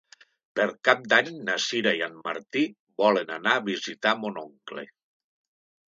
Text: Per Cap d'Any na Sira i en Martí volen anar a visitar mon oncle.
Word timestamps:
Per 0.59 0.63
Cap 0.87 1.03
d'Any 1.11 1.29
na 1.49 1.59
Sira 1.67 1.93
i 2.01 2.03
en 2.09 2.17
Martí 2.29 2.65
volen 3.05 3.33
anar 3.39 3.57
a 3.61 3.65
visitar 3.71 4.19
mon 4.25 4.45
oncle. 4.49 4.91